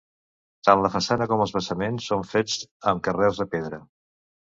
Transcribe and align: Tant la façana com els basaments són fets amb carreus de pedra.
Tant 0.69 0.81
la 0.85 0.91
façana 0.95 1.27
com 1.33 1.45
els 1.45 1.55
basaments 1.59 2.09
són 2.15 2.27
fets 2.33 2.59
amb 2.93 3.09
carreus 3.11 3.45
de 3.45 3.51
pedra. 3.57 3.85